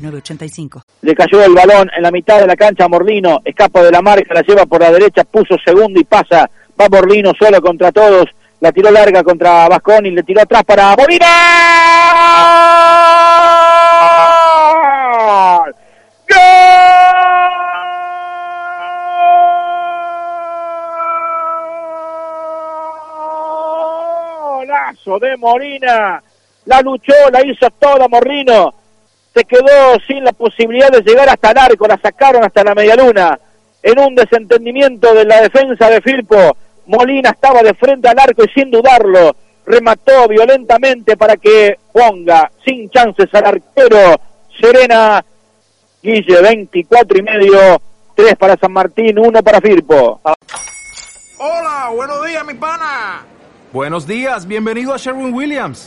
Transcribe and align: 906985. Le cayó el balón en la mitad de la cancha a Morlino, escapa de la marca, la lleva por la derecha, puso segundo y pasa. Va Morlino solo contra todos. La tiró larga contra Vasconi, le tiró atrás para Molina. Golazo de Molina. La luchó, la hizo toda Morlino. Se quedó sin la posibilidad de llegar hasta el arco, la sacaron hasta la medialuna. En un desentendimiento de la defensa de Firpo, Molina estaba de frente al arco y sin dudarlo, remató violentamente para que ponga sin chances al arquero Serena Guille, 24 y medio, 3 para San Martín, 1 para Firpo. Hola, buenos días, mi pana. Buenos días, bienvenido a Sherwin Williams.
906985. 0.00 0.82
Le 1.02 1.14
cayó 1.14 1.44
el 1.44 1.54
balón 1.54 1.90
en 1.96 2.02
la 2.02 2.10
mitad 2.10 2.40
de 2.40 2.46
la 2.46 2.56
cancha 2.56 2.84
a 2.84 2.88
Morlino, 2.88 3.40
escapa 3.44 3.82
de 3.82 3.90
la 3.90 4.02
marca, 4.02 4.34
la 4.34 4.42
lleva 4.42 4.66
por 4.66 4.80
la 4.80 4.90
derecha, 4.90 5.24
puso 5.24 5.56
segundo 5.64 6.00
y 6.00 6.04
pasa. 6.04 6.50
Va 6.80 6.88
Morlino 6.88 7.32
solo 7.38 7.60
contra 7.60 7.92
todos. 7.92 8.26
La 8.60 8.72
tiró 8.72 8.90
larga 8.90 9.22
contra 9.22 9.68
Vasconi, 9.68 10.10
le 10.10 10.22
tiró 10.22 10.42
atrás 10.42 10.64
para 10.64 10.94
Molina. 10.94 11.26
Golazo 24.38 25.18
de 25.18 25.36
Molina. 25.38 26.22
La 26.66 26.80
luchó, 26.82 27.14
la 27.32 27.44
hizo 27.46 27.70
toda 27.78 28.06
Morlino. 28.08 28.79
Se 29.34 29.44
quedó 29.44 29.98
sin 30.06 30.24
la 30.24 30.32
posibilidad 30.32 30.90
de 30.90 31.02
llegar 31.02 31.28
hasta 31.28 31.52
el 31.52 31.58
arco, 31.58 31.86
la 31.86 31.98
sacaron 31.98 32.44
hasta 32.44 32.64
la 32.64 32.74
medialuna. 32.74 33.38
En 33.82 33.98
un 33.98 34.14
desentendimiento 34.14 35.14
de 35.14 35.24
la 35.24 35.42
defensa 35.42 35.88
de 35.88 36.00
Firpo, 36.00 36.56
Molina 36.86 37.30
estaba 37.30 37.62
de 37.62 37.74
frente 37.74 38.08
al 38.08 38.18
arco 38.18 38.42
y 38.44 38.48
sin 38.48 38.70
dudarlo, 38.70 39.36
remató 39.64 40.26
violentamente 40.28 41.16
para 41.16 41.36
que 41.36 41.78
ponga 41.92 42.50
sin 42.64 42.90
chances 42.90 43.32
al 43.32 43.46
arquero 43.46 44.20
Serena 44.60 45.24
Guille, 46.02 46.42
24 46.42 47.18
y 47.18 47.22
medio, 47.22 47.80
3 48.16 48.34
para 48.36 48.56
San 48.56 48.72
Martín, 48.72 49.18
1 49.18 49.42
para 49.42 49.60
Firpo. 49.60 50.20
Hola, 51.38 51.90
buenos 51.94 52.26
días, 52.26 52.44
mi 52.44 52.54
pana. 52.54 53.24
Buenos 53.72 54.06
días, 54.06 54.46
bienvenido 54.46 54.92
a 54.92 54.96
Sherwin 54.96 55.32
Williams. 55.32 55.86